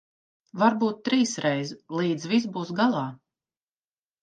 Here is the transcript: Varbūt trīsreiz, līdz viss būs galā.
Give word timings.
Varbūt 0.61 1.03
trīsreiz, 1.07 1.75
līdz 2.01 2.27
viss 2.33 2.51
būs 2.59 2.75
galā. 2.83 3.07